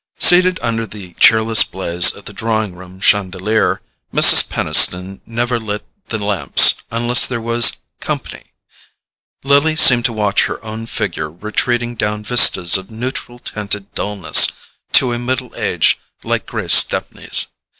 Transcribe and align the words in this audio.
Seated 0.17 0.59
under 0.63 0.87
the 0.87 1.13
cheerless 1.19 1.61
blaze 1.63 2.09
of 2.11 2.25
the 2.25 2.33
drawing 2.33 2.73
room 2.73 2.99
chandelier—Mrs. 2.99 4.49
Peniston 4.49 5.21
never 5.27 5.59
lit 5.59 5.85
the 6.07 6.17
lamps 6.17 6.73
unless 6.89 7.27
there 7.27 7.39
was 7.39 7.77
"company"—Lily 7.99 9.75
seemed 9.75 10.05
to 10.05 10.11
watch 10.13 10.45
her 10.45 10.57
own 10.65 10.87
figure 10.87 11.29
retreating 11.29 11.93
down 11.93 12.23
vistas 12.23 12.77
of 12.77 12.89
neutral 12.89 13.37
tinted 13.37 13.93
dulness 13.93 14.47
to 14.93 15.13
a 15.13 15.19
middle 15.19 15.53
age 15.55 15.99
like 16.23 16.47
Grace 16.47 16.73
Stepney's. 16.73 17.45